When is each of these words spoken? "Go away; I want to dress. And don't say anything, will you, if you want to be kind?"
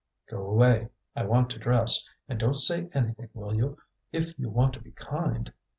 "Go 0.27 0.43
away; 0.47 0.89
I 1.15 1.25
want 1.25 1.51
to 1.51 1.59
dress. 1.59 2.07
And 2.27 2.39
don't 2.39 2.55
say 2.55 2.89
anything, 2.91 3.29
will 3.35 3.53
you, 3.53 3.77
if 4.11 4.33
you 4.39 4.49
want 4.49 4.73
to 4.73 4.81
be 4.81 4.93
kind?" 4.93 5.53